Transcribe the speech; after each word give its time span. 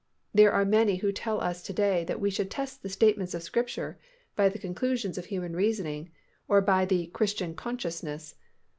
There 0.33 0.51
are 0.51 0.65
many 0.65 0.95
who 0.95 1.11
tell 1.11 1.39
us 1.39 1.61
to 1.61 1.73
day 1.73 2.03
that 2.05 2.19
we 2.19 2.31
should 2.31 2.49
test 2.49 2.81
the 2.81 2.89
statements 2.89 3.35
of 3.35 3.43
Scripture 3.43 3.99
by 4.35 4.49
the 4.49 4.57
conclusions 4.57 5.15
of 5.15 5.25
human 5.25 5.55
reasoning 5.55 6.09
or 6.47 6.59
by 6.59 6.85
the 6.85 7.05
"Christian 7.05 7.53
consciousness." 7.53 8.33